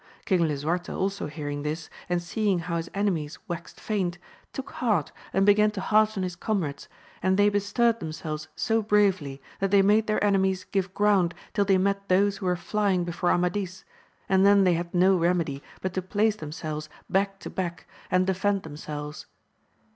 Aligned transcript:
King 0.25 0.47
Lisuarte 0.47 0.91
also 0.91 1.27
hearing 1.27 1.61
this, 1.61 1.87
and 2.09 2.23
seeing 2.23 2.57
how 2.57 2.77
his 2.77 2.89
enemies 2.91 3.37
waxed 3.47 3.79
faint, 3.79 4.17
took 4.51 4.71
heart, 4.71 5.11
and 5.31 5.45
began 5.45 5.69
to 5.69 5.79
hearten 5.79 6.23
his 6.23 6.35
comrades; 6.35 6.89
and 7.21 7.37
they 7.37 7.49
bestirred 7.49 7.99
themselves 7.99 8.47
so 8.55 8.81
bravely, 8.81 9.43
that 9.59 9.69
they 9.69 9.83
made 9.83 10.07
their 10.07 10.23
enemies 10.23 10.63
give 10.63 10.91
ground 10.95 11.35
till 11.53 11.65
they 11.65 11.77
met 11.77 12.09
those 12.09 12.37
who 12.37 12.47
were 12.47 12.55
flying 12.55 13.03
before 13.03 13.29
Amadis, 13.29 13.85
and 14.27 14.43
then 14.43 14.63
they 14.63 14.73
had 14.73 14.91
no 14.91 15.15
remedy 15.15 15.61
but 15.81 15.93
to 15.93 16.01
place 16.01 16.35
themselves 16.35 16.89
back 17.07 17.37
to 17.41 17.51
back, 17.51 17.85
and 18.09 18.25
234 18.25 18.25
AMADIS 18.25 18.33
OF 18.33 18.33
GAUL. 18.33 18.33
defend 18.33 18.63
themselves. 18.63 19.25